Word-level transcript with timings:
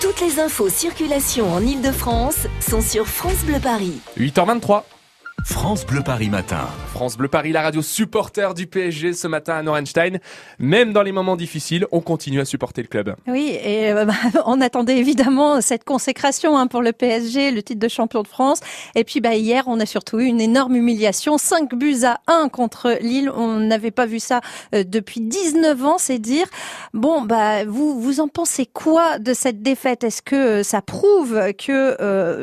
Toutes 0.00 0.22
les 0.22 0.40
infos 0.40 0.70
circulation 0.70 1.52
en 1.52 1.60
Ile-de-France 1.60 2.46
sont 2.66 2.80
sur 2.80 3.06
France 3.06 3.44
Bleu 3.44 3.60
Paris. 3.60 4.00
8h23. 4.16 4.82
France 5.44 5.86
Bleu 5.86 6.02
Paris 6.02 6.28
Matin. 6.28 6.68
France 6.92 7.16
Bleu 7.16 7.28
Paris, 7.28 7.52
la 7.52 7.62
radio 7.62 7.82
supporter 7.82 8.52
du 8.54 8.66
PSG 8.66 9.14
ce 9.14 9.26
matin 9.26 9.54
à 9.54 9.62
Norenstein. 9.62 10.18
Même 10.58 10.92
dans 10.92 11.02
les 11.02 11.12
moments 11.12 11.36
difficiles, 11.36 11.86
on 11.92 12.00
continue 12.00 12.40
à 12.40 12.44
supporter 12.44 12.82
le 12.82 12.88
club. 12.88 13.14
Oui, 13.26 13.56
et 13.62 13.92
euh, 13.92 14.04
bah, 14.04 14.14
on 14.46 14.60
attendait 14.60 14.98
évidemment 14.98 15.60
cette 15.60 15.84
consécration 15.84 16.58
hein, 16.58 16.66
pour 16.66 16.82
le 16.82 16.92
PSG, 16.92 17.52
le 17.52 17.62
titre 17.62 17.80
de 17.80 17.88
champion 17.88 18.22
de 18.22 18.28
France. 18.28 18.60
Et 18.94 19.04
puis 19.04 19.20
bah, 19.20 19.34
hier, 19.34 19.64
on 19.66 19.80
a 19.80 19.86
surtout 19.86 20.20
eu 20.20 20.24
une 20.24 20.40
énorme 20.40 20.76
humiliation. 20.76 21.38
5 21.38 21.74
buts 21.74 22.04
à 22.04 22.20
1 22.26 22.48
contre 22.48 22.98
Lille. 23.00 23.30
On 23.34 23.56
n'avait 23.56 23.92
pas 23.92 24.06
vu 24.06 24.18
ça 24.18 24.40
euh, 24.74 24.84
depuis 24.84 25.20
19 25.20 25.84
ans, 25.84 25.98
c'est 25.98 26.18
dire. 26.18 26.46
Bon, 26.92 27.22
bah, 27.22 27.64
vous, 27.64 28.00
vous 28.00 28.20
en 28.20 28.28
pensez 28.28 28.66
quoi 28.66 29.18
de 29.18 29.32
cette 29.32 29.62
défaite? 29.62 30.04
Est-ce 30.04 30.22
que 30.22 30.36
euh, 30.36 30.62
ça 30.62 30.82
prouve 30.82 31.40
que 31.56 31.96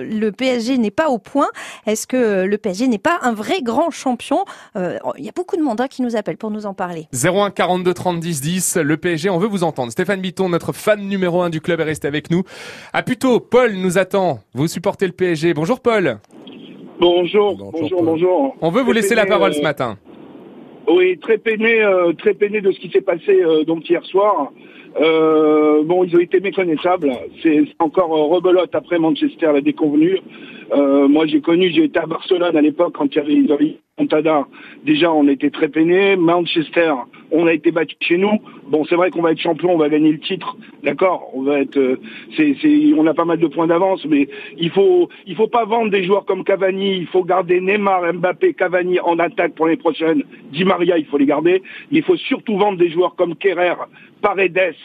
le 0.04 0.30
PSG 0.32 0.77
n'est 0.77 0.91
pas 0.91 1.09
au 1.09 1.18
point? 1.18 1.50
Est-ce 1.86 2.08
que 2.08 2.44
le 2.44 2.58
PSG 2.58 2.87
n'est 2.88 2.98
pas 2.98 3.20
un 3.22 3.34
vrai 3.34 3.62
grand 3.62 3.91
champion. 3.91 4.46
Euh, 4.76 4.98
il 5.18 5.26
y 5.26 5.30
a 5.30 5.34
beaucoup 5.36 5.58
de 5.58 5.62
mandats 5.62 5.88
qui 5.88 6.02
nous 6.02 6.16
appellent 6.16 6.38
pour 6.38 6.52
nous 6.52 6.66
en 6.66 6.73
parler. 6.73 7.08
01 7.14 7.52
42 7.52 7.94
30 7.94 8.20
10 8.20 8.41
10, 8.41 8.78
le 8.78 8.98
PSG, 8.98 9.30
on 9.30 9.38
veut 9.38 9.48
vous 9.48 9.64
entendre. 9.64 9.91
Stéphane 9.91 10.22
Bitton, 10.22 10.50
notre 10.50 10.73
fan 10.73 11.02
numéro 11.02 11.42
1 11.42 11.50
du 11.50 11.62
club, 11.62 11.80
est 11.80 11.84
resté 11.84 12.08
avec 12.08 12.30
nous. 12.31 12.44
À 12.94 13.04
plutôt, 13.04 13.40
Paul 13.40 13.73
nous 13.73 13.98
attend. 13.98 14.40
Vous 14.54 14.68
supportez 14.68 15.05
le 15.08 15.14
PSG. 15.14 15.54
Bonjour 15.54 15.80
Paul. 15.80 16.20
Bonjour, 17.00 17.55
bonjour, 17.55 18.04
bonjour. 18.04 18.55
On 18.59 18.72
veut 18.72 18.81
vous 18.81 18.92
laisser 18.92 19.14
la 19.14 19.28
parole 19.28 19.54
ce 19.54 19.59
euh, 19.59 19.64
matin. 19.64 19.98
Oui, 20.88 21.18
très 21.20 21.38
peiné, 21.38 21.82
euh, 21.84 22.14
très 22.14 22.34
peiné 22.34 22.62
de 22.62 22.72
ce 22.72 22.80
qui 22.80 22.90
s'est 22.90 23.02
passé 23.02 23.44
donc 23.66 23.90
hier 23.90 24.04
soir. 24.05 24.52
bon, 24.95 26.04
ils 26.04 26.16
ont 26.16 26.20
été 26.20 26.40
méconnaissables. 26.40 27.12
C'est 27.44 27.66
encore 27.80 28.09
rebelote 28.09 28.73
après 28.73 28.98
Manchester 28.98 29.52
la 29.54 29.62
déconvenue. 29.62 30.20
Euh, 30.73 31.08
moi, 31.08 31.26
j'ai 31.26 31.42
connu, 31.42 31.72
j'ai 31.72 31.86
été 31.86 32.00
à 32.00 32.06
Barcelone 32.06 32.56
à 32.56 32.61
l'époque 32.61 32.94
quand 32.98 33.08
il 33.16 33.16
y 33.16 33.20
avait, 33.20 33.34
ils 33.34 33.78
Montada. 34.00 34.45
Déjà, 34.86 35.11
on 35.11 35.28
était 35.28 35.50
très 35.50 35.70
peinés. 35.70 36.16
Manchester, 36.16 36.94
on 37.31 37.48
a 37.48 37.54
été 37.54 37.72
battu 37.72 37.95
chez 38.02 38.17
nous. 38.17 38.39
Bon, 38.70 38.84
c'est 38.86 38.96
vrai 38.96 39.12
qu'on 39.12 39.22
va 39.22 39.32
être 39.32 39.40
champion, 39.40 39.73
on 39.73 39.78
va 39.78 39.88
gagner 39.88 40.12
le 40.12 40.20
titre, 40.20 40.58
d'accord. 40.84 41.30
On 41.34 41.44
va 41.44 41.60
être, 41.62 41.78
euh, 41.78 42.00
c'est, 42.36 42.56
c'est, 42.62 42.94
on 42.98 43.06
a 43.08 43.14
pas 43.14 43.26
mal 43.26 43.40
de 43.40 43.48
points 43.48 43.68
d'avance, 43.68 44.06
mais 44.06 44.28
il 44.58 44.70
faut, 44.72 45.10
il 45.26 45.36
faut 45.36 45.48
pas 45.48 45.64
vendre 45.66 45.90
des 45.90 46.04
joueurs 46.04 46.26
comme 46.26 46.44
Cavani. 46.44 46.98
Il 46.98 47.08
faut 47.08 47.23
garder 47.23 47.62
Neymar, 47.62 48.14
Mbappé, 48.14 48.54
Cavani 48.54 49.00
en 49.00 49.20
attaque 49.20 49.56
pour 49.56 49.68
les 49.68 49.78
prochaines. 49.78 50.23
Di 50.52 50.66
Maria, 50.66 50.98
il 50.98 51.06
faut 51.06 51.18
les 51.18 51.26
garder. 51.26 51.62
Il 51.92 52.04
faut 52.04 52.18
surtout 52.18 52.58
vendre 52.58 52.78
des 52.78 52.90
joueurs 52.90 53.16
comme 53.16 53.36
Kerrer, 53.36 53.76
Paredes 54.22 54.76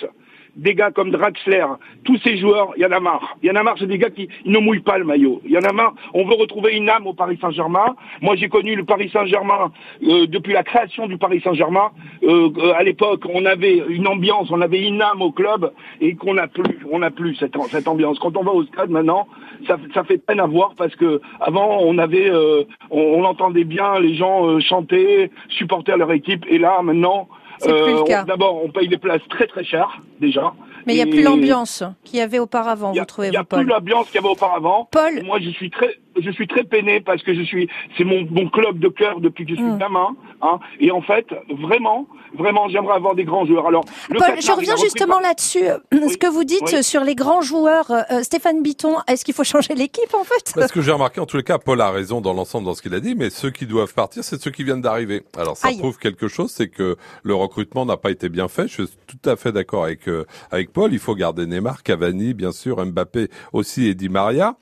des 0.56 0.74
gars 0.74 0.90
comme 0.90 1.10
Draxler, 1.10 1.64
tous 2.04 2.18
ces 2.18 2.36
joueurs, 2.36 2.72
il 2.76 2.82
y 2.82 2.86
en 2.86 2.92
a 2.92 3.00
marre. 3.00 3.36
Il 3.42 3.48
y 3.48 3.50
en 3.50 3.56
a 3.56 3.62
marre, 3.62 3.76
c'est 3.78 3.86
des 3.86 3.98
gars 3.98 4.10
qui 4.10 4.28
ne 4.44 4.58
mouillent 4.58 4.80
pas 4.80 4.98
le 4.98 5.04
maillot. 5.04 5.40
Il 5.44 5.52
y 5.52 5.56
en 5.56 5.62
a 5.62 5.72
marre. 5.72 5.94
On 6.14 6.24
veut 6.24 6.34
retrouver 6.34 6.76
une 6.76 6.88
âme 6.88 7.06
au 7.06 7.14
Paris 7.14 7.38
Saint-Germain. 7.40 7.96
Moi, 8.20 8.36
j'ai 8.36 8.48
connu 8.48 8.74
le 8.74 8.84
Paris 8.84 9.10
Saint-Germain 9.12 9.72
euh, 10.02 10.26
depuis 10.26 10.52
la 10.52 10.62
création 10.62 11.06
du 11.06 11.16
Paris 11.16 11.40
Saint-Germain. 11.42 11.90
Euh, 12.22 12.50
euh, 12.58 12.74
à 12.76 12.82
l'époque, 12.82 13.24
on 13.32 13.44
avait 13.46 13.82
une 13.88 14.06
ambiance, 14.06 14.50
on 14.50 14.60
avait 14.60 14.82
une 14.82 15.00
âme 15.00 15.22
au 15.22 15.32
club 15.32 15.72
et 16.00 16.14
qu'on 16.14 16.34
n'a 16.34 16.48
plus, 16.48 16.78
on 16.90 16.98
n'a 16.98 17.10
plus 17.10 17.34
cette, 17.36 17.56
cette 17.70 17.88
ambiance. 17.88 18.18
Quand 18.18 18.36
on 18.36 18.42
va 18.42 18.52
au 18.52 18.64
stade 18.64 18.90
maintenant, 18.90 19.26
ça, 19.66 20.04
fait 20.04 20.18
peine 20.18 20.40
à 20.40 20.46
voir 20.46 20.74
parce 20.76 20.94
que 20.96 21.20
avant, 21.40 21.78
on 21.80 21.96
avait, 21.98 22.30
on, 22.90 23.22
entendait 23.22 23.64
bien 23.64 24.00
les 24.00 24.14
gens 24.14 24.58
chanter, 24.60 25.30
supporter 25.48 25.96
leur 25.96 26.10
équipe, 26.12 26.44
et 26.48 26.58
là, 26.58 26.80
maintenant. 26.82 27.28
Euh, 27.66 28.24
d'abord, 28.24 28.64
on 28.64 28.68
paye 28.70 28.88
des 28.88 28.98
places 28.98 29.22
très 29.28 29.46
très 29.46 29.64
chères 29.64 30.00
déjà. 30.20 30.52
Mais 30.86 30.94
il 30.94 30.96
n'y 30.96 31.02
a 31.02 31.06
plus 31.06 31.22
l'ambiance 31.22 31.84
qu'il 32.04 32.18
y 32.18 32.22
avait 32.22 32.38
auparavant, 32.38 32.92
vous 32.92 33.04
trouvez, 33.04 33.28
Il 33.28 33.32
n'y 33.32 33.36
a 33.36 33.44
plus 33.44 33.64
l'ambiance 33.64 34.06
qu'il 34.06 34.16
y 34.16 34.18
avait 34.18 34.32
auparavant. 34.32 34.88
Paul 34.90 35.22
Moi, 35.24 35.38
je 35.40 35.50
suis 35.50 35.70
très, 35.70 35.96
je 36.20 36.30
suis 36.30 36.46
très 36.46 36.64
peiné 36.64 37.00
parce 37.00 37.22
que 37.22 37.34
je 37.34 37.42
suis, 37.42 37.68
c'est 37.96 38.04
mon, 38.04 38.26
mon 38.30 38.48
club 38.48 38.78
de 38.78 38.88
cœur 38.88 39.20
depuis 39.20 39.44
que 39.44 39.50
je 39.50 39.56
suis 39.56 39.64
hmm. 39.64 39.78
gamin. 39.78 40.16
Hein, 40.42 40.58
et 40.80 40.90
en 40.90 41.02
fait, 41.02 41.26
vraiment, 41.48 42.06
vraiment, 42.36 42.68
j'aimerais 42.68 42.94
avoir 42.94 43.14
des 43.14 43.24
grands 43.24 43.44
joueurs. 43.46 43.66
Alors, 43.66 43.84
Paul, 44.08 44.40
je 44.40 44.52
reviens 44.52 44.76
justement 44.76 45.20
là-dessus. 45.20 45.64
Ce 45.92 46.16
que 46.16 46.26
vous 46.26 46.44
dites 46.44 46.82
sur 46.82 47.04
les 47.04 47.14
grands 47.14 47.42
joueurs, 47.42 47.90
euh, 47.90 48.22
Stéphane 48.22 48.62
Bitton, 48.62 48.96
est-ce 49.06 49.24
qu'il 49.24 49.34
faut 49.34 49.44
changer 49.44 49.74
l'équipe 49.74 50.12
en 50.14 50.24
fait? 50.24 50.52
Parce 50.54 50.72
que 50.72 50.80
j'ai 50.80 50.92
remarqué, 50.92 51.20
en 51.20 51.26
tous 51.26 51.36
les 51.36 51.42
cas, 51.42 51.58
Paul 51.58 51.80
a 51.80 51.90
raison 51.90 52.20
dans 52.20 52.32
l'ensemble 52.32 52.66
dans 52.66 52.74
ce 52.74 52.82
qu'il 52.82 52.94
a 52.94 53.00
dit, 53.00 53.14
mais 53.14 53.30
ceux 53.30 53.50
qui 53.50 53.66
doivent 53.66 53.94
partir, 53.94 54.24
c'est 54.24 54.40
ceux 54.40 54.50
qui 54.50 54.64
viennent 54.64 54.80
d'arriver. 54.82 55.22
Alors 55.36 55.56
ça 55.56 55.68
prouve 55.78 55.98
quelque 55.98 56.28
chose, 56.28 56.50
c'est 56.50 56.68
que 56.68 56.96
le 57.22 57.34
recrutement 57.34 57.86
n'a 57.86 57.96
pas 57.96 58.10
été 58.10 58.28
bien 58.28 58.48
fait. 58.48 58.68
Je 58.68 58.84
suis 58.84 58.88
tout 59.06 59.28
à 59.28 59.36
fait 59.36 59.52
d'accord 59.52 59.84
avec 59.84 60.08
euh, 60.08 60.24
avec 60.50 60.72
Paul. 60.72 60.92
Il 60.92 60.98
faut 60.98 61.14
garder 61.14 61.46
Neymar, 61.46 61.82
Cavani, 61.82 62.34
bien 62.34 62.52
sûr, 62.52 62.84
Mbappé 62.84 63.28
aussi 63.52 63.86
et 63.86 63.94
Di 63.94 64.08
Maria. 64.08 64.56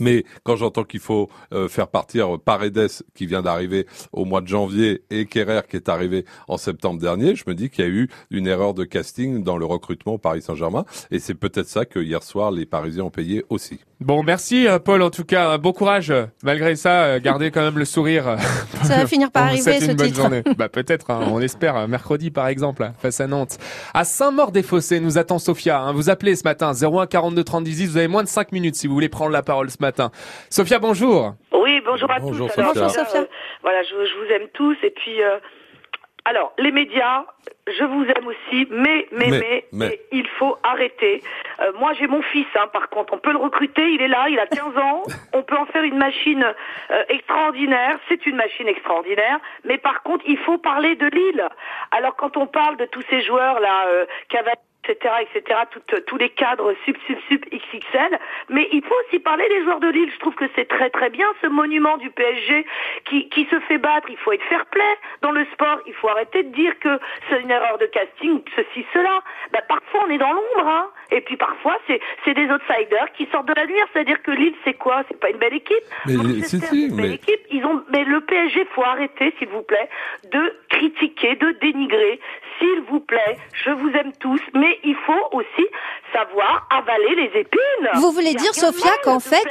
Mais 0.00 0.24
quand 0.44 0.56
j'entends 0.56 0.84
qu'il 0.84 1.00
faut 1.00 1.28
euh, 1.52 1.68
faire 1.68 1.88
partir 1.88 2.38
Paredes 2.38 2.88
qui 3.14 3.26
vient 3.26 3.42
d'arriver 3.42 3.86
au 4.12 4.24
mois 4.24 4.40
de 4.40 4.48
janvier 4.48 5.02
et 5.10 5.26
Kerrer 5.26 5.62
qui 5.68 5.76
est 5.76 5.88
arrivé 5.88 6.24
en 6.48 6.56
septembre 6.56 7.00
dernier, 7.00 7.34
je 7.34 7.44
me 7.46 7.54
dis 7.54 7.70
qu'il 7.70 7.84
y 7.84 7.88
a 7.88 7.90
eu 7.90 8.08
une 8.30 8.46
erreur 8.46 8.74
de 8.74 8.84
casting 8.84 9.42
dans 9.42 9.56
le 9.56 9.64
recrutement 9.64 10.14
au 10.14 10.18
Paris 10.18 10.42
Saint-Germain 10.42 10.84
et 11.10 11.18
c'est 11.18 11.34
peut-être 11.34 11.68
ça 11.68 11.84
que 11.84 11.98
hier 11.98 12.22
soir 12.22 12.50
les 12.50 12.66
Parisiens 12.66 13.04
ont 13.04 13.10
payé 13.10 13.44
aussi. 13.48 13.80
Bon, 14.00 14.24
merci 14.24 14.66
euh, 14.66 14.78
Paul 14.78 15.02
en 15.02 15.10
tout 15.10 15.24
cas, 15.24 15.56
bon 15.58 15.72
courage. 15.72 16.12
Malgré 16.42 16.74
ça, 16.74 17.02
euh, 17.04 17.20
gardez 17.20 17.50
quand 17.50 17.62
même 17.62 17.78
le 17.78 17.84
sourire. 17.84 18.36
Ça 18.82 18.96
va 18.96 19.06
finir 19.06 19.30
par 19.30 19.44
arriver 19.46 19.80
ce 19.80 19.90
une 19.90 19.96
bonne 19.96 20.12
Journée. 20.12 20.42
bah 20.58 20.68
peut-être, 20.68 21.10
hein, 21.10 21.20
on 21.30 21.40
espère 21.40 21.86
mercredi 21.86 22.30
par 22.30 22.48
exemple 22.48 22.90
face 22.98 23.20
à 23.20 23.26
Nantes. 23.26 23.58
À 23.94 24.04
Saint-Maur-des-Fossés, 24.04 25.00
nous 25.00 25.18
attend 25.18 25.38
Sophia. 25.38 25.80
Hein. 25.80 25.92
Vous 25.92 26.10
appelez 26.10 26.34
ce 26.34 26.44
matin 26.44 26.72
01 26.72 27.06
42 27.06 27.44
30 27.44 27.64
10, 27.64 27.86
vous 27.86 27.96
avez 27.96 28.08
moins 28.08 28.22
de 28.22 28.28
5 28.28 28.52
minutes 28.52 28.76
si 28.76 28.86
vous 28.86 28.94
voulez 28.94 29.08
prendre 29.08 29.30
la 29.30 29.42
parole 29.42 29.70
ce 29.70 29.76
matin. 29.82 30.10
Sophia, 30.48 30.78
bonjour. 30.78 31.34
Oui, 31.52 31.82
bonjour 31.84 32.10
à 32.10 32.18
bonjour, 32.18 32.48
tous. 32.48 32.54
Sophia. 32.54 32.72
bonjour 32.72 32.90
Sophia. 32.90 33.20
Euh, 33.20 33.26
voilà, 33.62 33.82
je, 33.82 33.94
vous 33.94 34.32
aime 34.32 34.48
tous 34.54 34.76
et 34.82 34.90
puis 34.90 35.22
euh, 35.22 35.38
alors 36.24 36.52
les 36.58 36.70
médias, 36.70 37.24
je 37.66 37.84
vous 37.84 38.04
aime 38.04 38.26
aussi, 38.26 38.66
mais 38.70 39.08
mais 39.12 39.66
mais, 39.72 40.00
il 40.12 40.26
faut 40.38 40.56
arrêter. 40.62 41.22
Euh, 41.60 41.72
moi 41.78 41.92
j'ai 41.98 42.06
mon 42.06 42.22
fils, 42.22 42.46
hein, 42.54 42.68
par 42.72 42.88
contre, 42.88 43.12
on 43.12 43.18
peut 43.18 43.32
le 43.32 43.38
recruter, 43.38 43.86
il 43.92 44.00
est 44.00 44.08
là, 44.08 44.28
il 44.30 44.38
a 44.38 44.46
15 44.46 44.78
ans, 44.78 45.02
on 45.34 45.42
peut 45.42 45.56
en 45.56 45.66
faire 45.66 45.82
une 45.82 45.98
machine 45.98 46.46
extraordinaire, 47.08 47.98
c'est 48.08 48.24
une 48.24 48.36
machine 48.36 48.68
extraordinaire, 48.68 49.38
mais 49.64 49.78
par 49.78 50.02
contre 50.02 50.24
il 50.26 50.38
faut 50.38 50.58
parler 50.58 50.94
de 50.94 51.06
Lille. 51.06 51.48
Alors 51.90 52.16
quand 52.16 52.36
on 52.36 52.46
parle 52.46 52.76
de 52.76 52.86
tous 52.86 53.02
ces 53.10 53.22
joueurs 53.22 53.60
là, 53.60 53.86
euh, 53.88 54.06
etc., 54.84 55.14
etc., 55.22 55.60
tous 56.06 56.16
les 56.16 56.30
cadres 56.30 56.74
sub, 56.84 56.96
sub, 57.06 57.18
sub, 57.28 57.44
XXL. 57.46 58.18
Mais 58.48 58.68
il 58.72 58.82
faut 58.82 58.94
aussi 59.06 59.20
parler 59.20 59.48
des 59.48 59.62
joueurs 59.62 59.80
de 59.80 59.88
Lille. 59.88 60.10
Je 60.12 60.18
trouve 60.18 60.34
que 60.34 60.46
c'est 60.56 60.66
très, 60.66 60.90
très 60.90 61.10
bien 61.10 61.26
ce 61.40 61.46
monument 61.46 61.96
du 61.98 62.10
PSG 62.10 62.66
qui, 63.04 63.28
qui 63.28 63.44
se 63.46 63.58
fait 63.60 63.78
battre. 63.78 64.08
Il 64.10 64.16
faut 64.16 64.32
être 64.32 64.44
fair 64.44 64.66
play 64.66 64.94
dans 65.22 65.30
le 65.30 65.44
sport. 65.52 65.78
Il 65.86 65.94
faut 65.94 66.08
arrêter 66.08 66.42
de 66.42 66.54
dire 66.54 66.78
que 66.80 66.98
c'est 67.28 67.40
une 67.40 67.50
erreur 67.50 67.78
de 67.78 67.86
casting, 67.86 68.40
ceci, 68.56 68.84
cela. 68.92 69.22
Ben, 69.52 69.62
parfois, 69.68 70.04
on 70.06 70.10
est 70.10 70.18
dans 70.18 70.32
l'ombre, 70.32 70.66
hein. 70.68 70.90
Et 71.10 71.20
puis 71.20 71.36
parfois, 71.36 71.78
c'est, 71.86 72.00
c'est 72.24 72.34
des 72.34 72.46
outsiders 72.46 73.12
qui 73.14 73.28
sortent 73.30 73.46
de 73.46 73.54
la 73.54 73.64
lumière. 73.64 73.86
C'est-à-dire 73.92 74.22
que 74.22 74.30
Lille, 74.30 74.54
c'est 74.64 74.74
quoi? 74.74 75.02
C'est 75.08 75.18
pas 75.20 75.30
une 75.30 75.38
belle 75.38 75.54
équipe. 75.54 75.84
Mais, 76.06 76.42
si, 76.42 76.60
si, 76.60 76.86
une 76.86 76.96
belle 76.96 77.12
équipe. 77.12 77.40
Ils 77.50 77.64
ont, 77.64 77.82
mais 77.92 78.04
le 78.04 78.20
PSG, 78.22 78.64
faut 78.74 78.82
arrêter, 78.82 79.34
s'il 79.38 79.48
vous 79.48 79.62
plaît, 79.62 79.88
de 80.30 80.56
critiquer, 80.82 81.36
de 81.36 81.52
dénigrer. 81.60 82.18
S'il 82.58 82.80
vous 82.88 83.00
plaît, 83.00 83.36
je 83.64 83.70
vous 83.70 83.90
aime 83.90 84.12
tous, 84.18 84.40
mais 84.54 84.78
il 84.84 84.96
faut 84.96 85.28
aussi 85.32 85.66
savoir 86.12 86.66
avaler 86.70 87.14
les 87.16 87.40
épines. 87.40 88.00
Vous 88.00 88.12
voulez 88.12 88.34
dire, 88.34 88.54
Sophia, 88.54 88.92
qu'en 89.02 89.20
fait, 89.20 89.44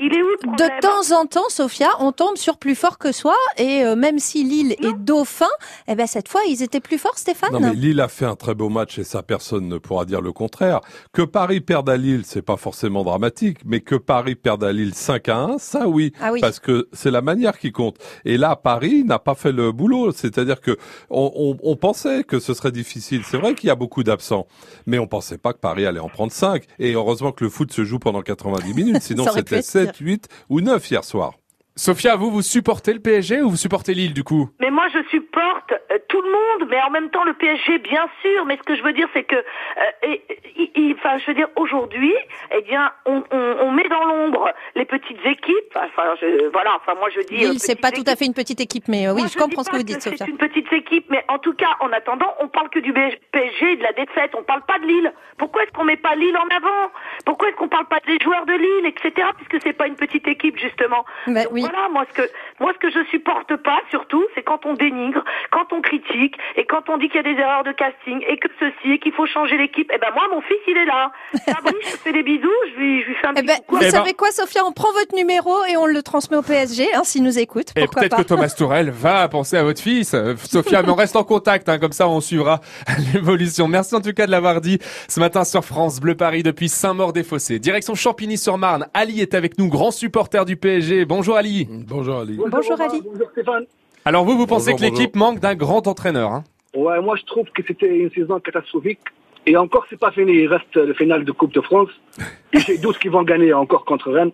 de 0.00 0.80
temps 0.80 1.16
en 1.16 1.26
temps, 1.26 1.48
Sophia, 1.48 1.88
on 2.00 2.12
tombe 2.12 2.36
sur 2.36 2.58
plus 2.58 2.74
fort 2.74 2.98
que 2.98 3.12
soi, 3.12 3.36
et 3.56 3.84
euh, 3.84 3.96
même 3.96 4.18
si 4.18 4.44
Lille 4.44 4.72
est 4.72 4.96
dauphin, 4.98 5.48
eh 5.88 5.94
ben 5.94 6.06
cette 6.06 6.28
fois, 6.28 6.42
ils 6.48 6.62
étaient 6.62 6.80
plus 6.80 6.98
forts, 6.98 7.18
Stéphane. 7.18 7.52
Non, 7.52 7.60
mais 7.60 7.74
Lille 7.74 8.00
a 8.00 8.08
fait 8.08 8.24
un 8.24 8.36
très 8.36 8.54
beau 8.54 8.68
match, 8.68 8.98
et 8.98 9.04
ça, 9.04 9.22
personne 9.22 9.68
ne 9.68 9.78
pourra 9.78 10.04
dire 10.04 10.20
le 10.20 10.32
contraire. 10.32 10.80
Que 11.12 11.22
Paris 11.22 11.60
perde 11.60 11.88
à 11.88 11.96
Lille, 11.96 12.22
c'est 12.24 12.42
pas 12.42 12.56
forcément 12.56 13.04
dramatique, 13.04 13.58
mais 13.64 13.80
que 13.80 13.94
Paris 13.94 14.34
perde 14.34 14.64
à 14.64 14.72
Lille 14.72 14.94
5 14.94 15.28
à 15.28 15.36
1, 15.36 15.58
ça 15.58 15.88
oui, 15.88 16.12
ah 16.20 16.32
oui. 16.32 16.40
parce 16.40 16.60
que 16.60 16.88
c'est 16.92 17.10
la 17.10 17.22
manière 17.22 17.58
qui 17.58 17.72
compte. 17.72 17.96
Et 18.24 18.36
là, 18.36 18.56
Paris 18.56 19.04
n'a 19.04 19.18
pas 19.18 19.34
fait 19.34 19.52
le 19.52 19.72
boulot, 19.72 20.12
c'est-à-dire 20.12 20.60
que 20.60 20.76
on, 21.08 21.30
on, 21.34 21.56
on 21.62 21.76
pensait 21.76 22.24
que 22.24 22.38
ce 22.38 22.54
serait 22.54 22.72
difficile. 22.72 23.22
C'est 23.24 23.38
vrai 23.38 23.54
qu'il 23.54 23.68
y 23.68 23.70
a 23.70 23.76
beaucoup 23.76 24.02
d'absents, 24.02 24.46
mais 24.86 24.98
on 24.98 25.06
pensait 25.06 25.38
pas 25.38 25.52
que 25.52 25.58
Paris 25.58 25.86
allait 25.86 25.99
en 26.00 26.08
prendre 26.08 26.32
5. 26.32 26.64
Et 26.78 26.92
heureusement 26.92 27.32
que 27.32 27.44
le 27.44 27.50
foot 27.50 27.72
se 27.72 27.84
joue 27.84 27.98
pendant 27.98 28.22
90 28.22 28.74
minutes, 28.74 29.02
sinon 29.02 29.26
c'était 29.32 29.62
7, 29.62 29.96
8 29.96 30.28
ou 30.48 30.60
9 30.60 30.90
hier 30.90 31.04
soir. 31.04 31.39
Sophia, 31.80 32.14
vous, 32.14 32.30
vous 32.30 32.42
supportez 32.42 32.92
le 32.92 33.00
PSG 33.00 33.40
ou 33.40 33.48
vous 33.48 33.56
supportez 33.56 33.94
Lille 33.94 34.12
du 34.12 34.22
coup? 34.22 34.50
Mais 34.60 34.70
moi, 34.70 34.84
je 34.92 34.98
supporte 35.08 35.72
euh, 35.72 35.96
tout 36.08 36.20
le 36.20 36.30
monde, 36.30 36.68
mais 36.70 36.78
en 36.82 36.90
même 36.90 37.08
temps 37.08 37.24
le 37.24 37.32
PSG, 37.32 37.78
bien 37.78 38.06
sûr. 38.20 38.44
Mais 38.44 38.58
ce 38.58 38.62
que 38.64 38.76
je 38.76 38.82
veux 38.82 38.92
dire, 38.92 39.08
c'est 39.14 39.24
que, 39.24 39.36
euh, 39.36 40.92
enfin, 40.98 41.16
je 41.16 41.26
veux 41.28 41.34
dire, 41.34 41.48
aujourd'hui, 41.56 42.14
eh 42.54 42.60
bien, 42.60 42.92
on, 43.06 43.24
on, 43.30 43.56
on 43.62 43.72
met 43.72 43.88
dans 43.88 44.04
l'ombre 44.04 44.52
les 44.74 44.84
petites 44.84 45.24
équipes. 45.24 45.74
Enfin, 45.74 46.16
je, 46.20 46.50
voilà. 46.52 46.76
Enfin, 46.76 46.98
moi, 46.98 47.08
je 47.16 47.22
dis. 47.22 47.36
Lille, 47.36 47.58
c'est 47.58 47.80
pas 47.80 47.92
tout 47.92 48.04
à 48.06 48.14
fait 48.14 48.26
une 48.26 48.34
petite 48.34 48.60
équipe, 48.60 48.86
mais 48.86 49.08
euh, 49.08 49.14
oui, 49.14 49.22
je, 49.32 49.38
comprends 49.38 49.62
ce 49.62 49.70
que 49.70 49.76
vous 49.76 49.82
dites, 49.82 50.02
Sophia. 50.02 50.26
C'est 50.26 50.30
une 50.30 50.36
petite 50.36 50.70
équipe, 50.74 51.06
mais 51.08 51.24
en 51.28 51.38
tout 51.38 51.54
cas, 51.54 51.78
en 51.80 51.90
attendant, 51.92 52.34
on 52.40 52.48
parle 52.48 52.68
que 52.68 52.80
du 52.80 52.92
PSG 52.92 53.72
et 53.72 53.76
de 53.76 53.82
la 53.82 53.94
défaite. 53.94 54.32
On 54.36 54.42
parle 54.42 54.66
pas 54.66 54.78
de 54.80 54.84
Lille. 54.84 55.10
Pourquoi 55.38 55.62
est-ce 55.62 55.72
qu'on 55.72 55.84
met 55.84 55.96
pas 55.96 56.14
Lille 56.14 56.36
en 56.36 56.54
avant? 56.54 56.92
Pourquoi 57.24 57.48
est-ce 57.48 57.56
qu'on 57.56 57.68
parle 57.68 57.86
pas 57.86 57.98
des 58.06 58.18
joueurs 58.22 58.46
de 58.46 58.52
Lille, 58.52 58.86
etc. 58.86 59.28
Puisque 59.36 59.62
c'est 59.62 59.72
pas 59.72 59.86
une 59.86 59.96
petite 59.96 60.26
équipe 60.28 60.58
justement. 60.58 61.04
Bah 61.26 61.40
oui. 61.50 61.60
Voilà, 61.62 61.88
moi 61.90 62.04
ce 62.10 62.22
que 62.22 62.28
moi 62.58 62.72
ce 62.74 62.78
que 62.78 62.90
je 62.90 63.04
supporte 63.10 63.56
pas 63.56 63.80
surtout, 63.90 64.24
c'est 64.34 64.42
quand 64.42 64.64
on 64.66 64.74
dénigre, 64.74 65.22
quand 65.50 65.72
on 65.72 65.80
critique 65.80 66.36
et 66.56 66.64
quand 66.66 66.88
on 66.88 66.98
dit 66.98 67.08
qu'il 67.08 67.16
y 67.16 67.20
a 67.20 67.34
des 67.34 67.40
erreurs 67.40 67.64
de 67.64 67.72
casting 67.72 68.22
et 68.28 68.36
que 68.38 68.48
ceci 68.58 68.92
et 68.92 68.98
qu'il 68.98 69.12
faut 69.12 69.26
changer 69.26 69.56
l'équipe. 69.56 69.90
Eh 69.94 69.98
ben 69.98 70.08
moi 70.14 70.24
mon 70.32 70.40
fils 70.40 70.58
il 70.66 70.76
est 70.76 70.86
là. 70.86 71.12
Fabrice, 71.46 71.74
je 71.92 71.96
fais 71.96 72.12
des 72.12 72.22
bisous, 72.22 72.48
je 72.74 72.78
lui, 72.80 73.02
je 73.02 73.06
lui 73.08 73.14
fais 73.16 73.26
un 73.26 73.32
Eh 73.32 73.40
petit 73.40 73.46
ben, 73.46 73.56
coucou. 73.58 73.76
vous 73.76 73.82
Eh 73.82 73.84
ben- 73.86 73.90
savez 73.98 74.14
quoi, 74.14 74.30
Sophia 74.30 74.62
On 74.64 74.72
prend 74.72 74.92
votre 74.92 75.14
numéro 75.14 75.64
et 75.66 75.76
on 75.76 75.86
le 75.86 76.02
transmet 76.02 76.36
au 76.36 76.42
PSG, 76.42 76.86
hein, 76.94 77.02
s'il 77.04 77.22
nous 77.22 77.38
écoute. 77.38 77.68
Et 77.76 77.86
peut-être 77.86 78.16
que 78.16 78.22
Thomas 78.22 78.52
Tourel 78.56 78.90
va 78.90 79.28
penser 79.28 79.56
à 79.56 79.62
votre 79.62 79.80
fils. 79.80 80.14
Euh, 80.14 80.34
Sophia, 80.36 80.82
mais 80.82 80.90
on 80.90 80.94
reste 80.94 81.16
en 81.16 81.24
contact, 81.24 81.68
hein, 81.68 81.78
comme 81.78 81.92
ça 81.92 82.08
on 82.08 82.20
suivra 82.20 82.60
l'évolution. 83.14 83.68
Merci 83.68 83.94
en 83.94 84.00
tout 84.00 84.12
cas 84.12 84.26
de 84.26 84.30
l'avoir 84.30 84.60
dit 84.60 84.78
ce 85.08 85.20
matin 85.20 85.44
sur 85.44 85.64
France 85.64 86.00
Bleu 86.00 86.14
Paris 86.14 86.42
depuis 86.42 86.68
Saint-Maur-des-Fossés. 87.10 87.58
Direction 87.58 87.94
Champigny-sur-Marne. 87.94 88.86
Ali 88.94 89.20
est 89.20 89.34
avec 89.34 89.58
nous, 89.58 89.68
grand 89.68 89.90
supporter 89.90 90.44
du 90.44 90.56
PSG. 90.56 91.04
Bonjour 91.04 91.36
Ali. 91.36 91.66
Bonjour 91.68 92.18
Ali. 92.18 92.36
Bonjour, 92.36 92.80
Ali. 92.80 93.02
Bonjour 93.04 93.30
Stéphane. 93.32 93.64
Alors 94.04 94.24
vous, 94.24 94.36
vous 94.36 94.46
pensez 94.46 94.72
Bonjour, 94.72 94.88
que 94.88 94.94
l'équipe 94.94 95.16
manque 95.16 95.40
d'un 95.40 95.54
grand 95.54 95.86
entraîneur 95.86 96.30
hein? 96.32 96.44
Ouais, 96.74 97.00
moi 97.00 97.16
je 97.16 97.24
trouve 97.24 97.46
que 97.52 97.62
c'était 97.66 97.98
une 97.98 98.10
saison 98.10 98.38
catastrophique. 98.38 99.00
Et 99.46 99.56
encore, 99.56 99.86
c'est 99.90 99.98
pas 99.98 100.12
fini. 100.12 100.32
Il 100.32 100.46
reste 100.46 100.76
le 100.76 100.94
final 100.94 101.24
de 101.24 101.32
Coupe 101.32 101.52
de 101.52 101.60
France. 101.60 101.88
Et 102.52 102.60
j'ai 102.60 102.78
doute 102.78 102.98
qu'ils 102.98 103.10
vont 103.10 103.22
gagner 103.24 103.52
encore 103.52 103.84
contre 103.84 104.12
Rennes. 104.12 104.32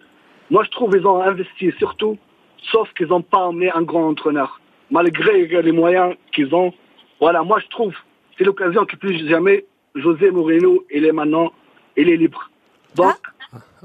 Moi, 0.51 0.63
je 0.65 0.71
trouve 0.71 0.91
qu'ils 0.91 1.07
ont 1.07 1.23
investi 1.23 1.73
surtout, 1.79 2.19
sauf 2.71 2.89
qu'ils 2.97 3.09
n'ont 3.09 3.23
pas 3.23 3.39
emmené 3.39 3.71
un 3.73 3.83
grand 3.83 4.09
entraîneur. 4.09 4.61
Malgré 4.91 5.47
les 5.47 5.73
moyens 5.73 6.15
qu'ils 6.33 6.55
ont. 6.55 6.73
Voilà, 7.21 7.43
moi 7.43 7.59
je 7.61 7.69
trouve 7.69 7.95
c'est 8.37 8.45
l'occasion 8.45 8.85
que 8.85 8.97
plus 8.97 9.27
jamais 9.27 9.65
José 9.95 10.31
Mourinho, 10.31 10.85
il 10.95 11.07
est 11.07 11.13
maintenant, 11.13 11.51
il 11.97 12.11
est 12.11 12.17
libre. 12.17 12.51
Donc, 12.97 13.15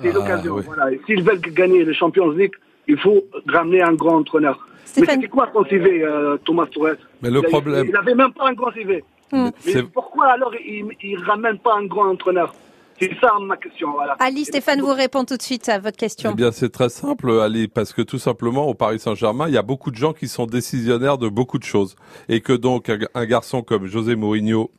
c'est 0.01 0.09
Ah, 0.09 0.13
l'occasion. 0.13 0.55
oui. 0.55 0.63
Voilà. 0.65 0.85
S'ils 1.05 1.23
veulent 1.23 1.39
gagner 1.41 1.83
le 1.83 1.93
Champions 1.93 2.29
League, 2.31 2.53
il 2.87 2.97
faut 2.97 3.23
ramener 3.47 3.81
un 3.81 3.93
grand 3.93 4.17
entraîneur. 4.17 4.59
Mais 4.97 5.05
c'était 5.05 5.27
quoi 5.27 5.49
son 5.53 5.63
CV, 5.65 6.03
euh, 6.03 6.37
Thomas 6.43 6.65
Torres 6.65 6.95
Mais 7.21 7.29
le 7.29 7.39
il 7.43 7.49
problème- 7.49 7.85
Il 7.87 7.91
n'avait 7.91 8.15
même 8.15 8.33
pas 8.33 8.47
un 8.49 8.53
grand 8.53 8.71
CV. 8.73 9.03
Hmm. 9.31 9.49
Mais 9.65 9.83
pourquoi 9.83 10.27
alors 10.33 10.53
il 10.55 10.85
ne 10.87 11.25
ramène 11.25 11.57
pas 11.59 11.75
un 11.77 11.85
grand 11.85 12.09
entraîneur? 12.09 12.53
C'est 12.99 13.11
ça 13.21 13.31
ma 13.41 13.55
question. 13.57 13.93
Voilà. 13.93 14.15
Ali, 14.19 14.45
Stéphane 14.45 14.81
vous 14.81 14.93
répond 14.93 15.23
tout 15.23 15.37
de 15.37 15.41
suite 15.41 15.69
à 15.69 15.79
votre 15.79 15.97
question. 15.97 16.31
Eh 16.33 16.35
bien, 16.35 16.51
c'est 16.51 16.69
très 16.69 16.89
simple, 16.89 17.31
Ali, 17.39 17.67
parce 17.67 17.93
que 17.93 18.01
tout 18.03 18.19
simplement, 18.19 18.67
au 18.67 18.73
Paris 18.75 18.99
Saint-Germain, 18.99 19.47
il 19.47 19.53
y 19.55 19.57
a 19.57 19.63
beaucoup 19.63 19.89
de 19.89 19.95
gens 19.95 20.13
qui 20.13 20.27
sont 20.27 20.45
décisionnaires 20.45 21.17
de 21.17 21.27
beaucoup 21.29 21.57
de 21.57 21.63
choses. 21.63 21.95
Et 22.29 22.41
que 22.41 22.53
donc, 22.53 22.89
un, 22.89 22.99
un 23.15 23.25
garçon 23.25 23.63
comme 23.63 23.85
José 23.87 24.15
Mourinho, 24.15 24.69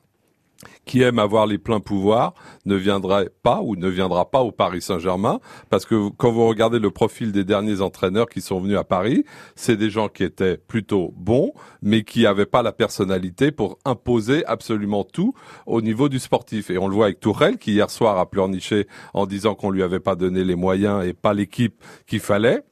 qui 0.85 1.03
aime 1.03 1.19
avoir 1.19 1.47
les 1.47 1.59
pleins 1.59 1.81
pouvoirs, 1.81 2.35
ne 2.67 2.77
viendrait 2.77 3.31
pas 3.43 3.61
ou 3.63 3.77
ne 3.77 3.89
viendra 3.89 4.31
pas 4.31 4.43
au 4.43 4.53
Paris 4.53 4.83
Saint-Germain, 4.83 5.41
parce 5.71 5.87
que 5.87 6.09
quand 6.11 6.33
vous 6.33 6.47
regardez 6.47 6.79
le 6.79 6.91
profil 6.91 7.33
des 7.33 7.45
derniers 7.45 7.81
entraîneurs 7.81 8.29
qui 8.29 8.41
sont 8.41 8.61
venus 8.61 8.77
à 8.77 8.85
Paris, 8.85 9.25
c'est 9.55 9.77
des 9.77 9.91
gens 9.91 10.09
qui 10.09 10.25
étaient 10.25 10.57
plutôt 10.57 11.13
bons, 11.17 11.53
mais 11.83 12.03
qui 12.03 12.23
n'avaient 12.23 12.47
pas 12.47 12.63
la 12.63 12.73
personnalité 12.73 13.53
pour 13.53 13.79
imposer 13.85 14.45
absolument 14.47 15.05
tout 15.05 15.35
au 15.67 15.81
niveau 15.81 16.09
du 16.09 16.19
sportif. 16.19 16.71
Et 16.71 16.79
on 16.79 16.89
le 16.89 16.95
voit 16.95 17.07
avec 17.07 17.21
Tourelle, 17.21 17.59
qui 17.59 17.73
hier 17.73 17.91
soir 17.91 18.19
a 18.19 18.29
pleurniché 18.29 18.87
en 19.15 19.27
disant 19.27 19.55
qu'on 19.55 19.71
lui 19.71 19.83
avait 19.83 20.01
pas 20.01 20.17
donné 20.17 20.45
les 20.45 20.57
moyens 20.57 21.05
et 21.05 21.13
pas 21.13 21.35
l'équipe 21.35 21.83
qu'il 22.07 22.21
fallait. 22.21 22.63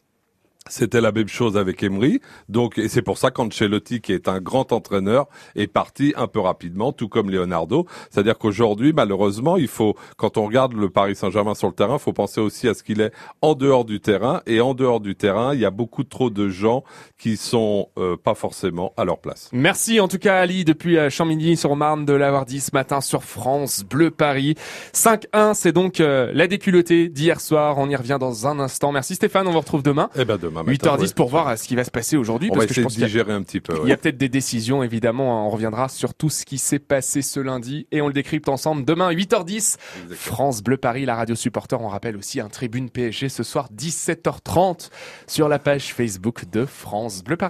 C'était 0.71 1.01
la 1.01 1.13
même 1.13 1.29
chose 1.29 1.57
avec 1.57 1.83
Emery. 1.83 2.21
Donc, 2.49 2.79
et 2.79 2.89
c'est 2.89 3.03
pour 3.03 3.19
ça 3.19 3.31
qu'Ancelotti, 3.31 4.01
qui 4.01 4.13
est 4.13 4.29
un 4.29 4.41
grand 4.41 4.73
entraîneur, 4.73 5.27
est 5.57 5.67
parti 5.67 6.15
un 6.17 6.29
peu 6.29 6.41
rapidement, 6.41 6.93
tout 6.93 7.09
comme 7.09 7.29
Leonardo. 7.29 7.87
C'est-à-dire 8.11 8.39
qu'aujourd'hui, 8.39 8.93
malheureusement, 8.93 9.57
il 9.57 9.69
faut, 9.69 9.97
quand 10.17 10.39
on 10.39 10.47
regarde 10.47 10.73
le 10.73 10.89
Paris 10.89 11.17
Saint-Germain 11.17 11.55
sur 11.55 11.69
le 11.69 11.75
terrain, 11.75 11.97
il 11.97 12.01
faut 12.01 12.13
penser 12.13 12.41
aussi 12.41 12.69
à 12.69 12.75
ce 12.75 12.83
qu'il 12.83 13.01
est 13.01 13.13
en 13.43 13.55
dehors 13.55 13.85
du 13.85 14.01
terrain. 14.01 14.43
Et 14.47 14.61
en 14.61 14.75
dehors 14.75 15.01
du 15.01 15.17
terrain, 15.17 15.55
il 15.55 15.61
y 15.61 15.65
a 15.65 15.71
beaucoup 15.71 16.05
trop 16.05 16.31
de 16.31 16.49
gens 16.49 16.85
qui 17.19 17.37
sont 17.37 17.89
euh, 17.99 18.17
pas 18.17 18.35
forcément 18.35 18.93
à 18.97 19.05
leur 19.05 19.19
place. 19.19 19.51
Merci 19.53 20.01
en 20.01 20.09
tout 20.09 20.19
cas 20.19 20.39
Ali 20.39 20.65
depuis 20.65 20.97
euh, 20.97 21.11
Champigny-sur-Marne 21.11 22.05
de 22.05 22.13
l'avoir 22.13 22.47
dit 22.47 22.61
ce 22.61 22.71
matin 22.73 23.01
sur 23.01 23.25
France 23.25 23.85
Bleu 23.85 24.11
Paris. 24.11 24.55
5-1, 24.95 25.55
c'est 25.55 25.73
donc 25.73 26.01
euh, 26.01 26.31
la 26.33 26.47
déculottée 26.47 27.09
d'hier 27.09 27.41
soir. 27.41 27.79
On 27.79 27.89
y 27.89 27.97
revient 27.97 28.19
dans 28.21 28.47
un 28.47 28.61
instant. 28.61 28.93
Merci 28.93 29.17
Stéphane, 29.17 29.47
on 29.49 29.53
vous 29.53 29.61
retrouve 29.61 29.83
demain. 29.83 30.11
Eh 30.17 30.25
ben 30.25 30.37
demain 30.37 30.60
matin, 30.63 30.97
8h10 30.97 31.01
ouais. 31.01 31.09
pour 31.15 31.29
voir 31.29 31.57
ce 31.59 31.67
qui 31.67 31.75
va 31.77 31.85
se 31.85 31.91
passer 31.91 32.17
aujourd'hui. 32.17 32.49
On 32.51 32.55
parce 32.55 32.65
va 32.65 32.69
que 32.69 32.75
je 32.75 32.81
essayer 32.81 32.85
de 32.85 32.95
pense 32.95 33.03
a- 33.03 33.07
digérer 33.07 33.33
un 33.33 33.43
petit 33.43 33.61
peu. 33.61 33.75
Il 33.85 33.89
y 33.89 33.93
a 33.93 33.97
peut-être 33.97 34.19
des 34.19 34.29
décisions, 34.29 34.83
évidemment. 34.83 35.47
On 35.47 35.51
reviendra 35.51 35.89
sur 35.89 36.15
tout 36.15 36.31
ce 36.31 36.45
qui 36.45 36.59
s'est 36.59 36.79
passé 36.79 37.23
ce 37.23 37.41
lundi 37.41 37.87
et 37.93 38.01
on 38.03 38.07
le 38.07 38.13
décrypte 38.13 38.49
ensemble 38.49 38.85
demain, 38.85 39.11
8h10. 39.13 39.77
France 40.15 40.63
Bleu 40.63 40.77
Paris, 40.77 41.05
la 41.07 41.15
radio 41.17 41.35
supporter. 41.35 41.81
On 41.81 41.89
rappelle 41.89 42.17
aussi 42.17 42.41
un 42.41 42.49
tribune 42.49 42.91
PSG 42.91 43.29
ce 43.29 43.43
soir, 43.43 43.69
17h30 43.77 44.91
sur 45.27 45.49
la 45.49 45.59
page 45.59 45.93
Facebook 45.95 46.45
de 46.51 46.65
France 46.67 47.23
Bleu 47.25 47.37
Paris. 47.37 47.49